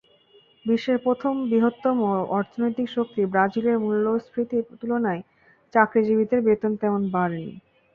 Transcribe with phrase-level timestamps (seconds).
[0.65, 1.97] বিশ্বের সপ্তম বৃহত্তম
[2.37, 5.21] অর্থনৈতিক শক্তি ব্রাজিলের মূল্যস্ফীতির তুলনায়
[5.73, 7.53] চাকরিজীবীদের বেতন তেমন বাড়েনি।